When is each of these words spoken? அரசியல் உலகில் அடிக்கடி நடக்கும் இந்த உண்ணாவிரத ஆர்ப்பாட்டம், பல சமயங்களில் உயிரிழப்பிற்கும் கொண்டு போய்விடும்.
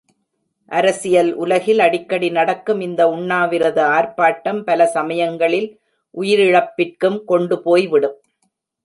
அரசியல் 0.71 1.29
உலகில் 1.33 1.79
அடிக்கடி 1.79 2.29
நடக்கும் 2.29 2.79
இந்த 2.79 3.01
உண்ணாவிரத 3.09 3.79
ஆர்ப்பாட்டம், 3.97 4.61
பல 4.61 4.87
சமயங்களில் 4.87 5.69
உயிரிழப்பிற்கும் 6.17 7.19
கொண்டு 7.23 7.57
போய்விடும். 7.61 8.17